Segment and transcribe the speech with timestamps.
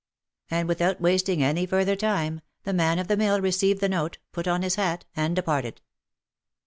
[0.49, 4.47] And without wasting any further time, the man of the mill received the note, put
[4.47, 5.79] on his hat, and departed.